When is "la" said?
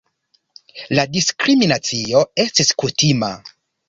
0.99-1.03